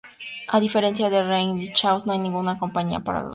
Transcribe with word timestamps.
A 0.55 0.57
diferencia 0.65 1.11
de 1.13 1.19
Reign 1.31 1.51
of 1.63 1.71
Chaos, 1.79 2.03
no 2.05 2.13
hay 2.13 2.17
ninguna 2.19 2.57
campaña 2.57 3.03
con 3.03 3.13
los 3.13 3.21
Orcos. 3.25 3.29